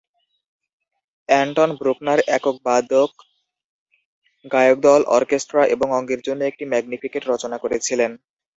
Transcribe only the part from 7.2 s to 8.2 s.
রচনা করেছিলেন।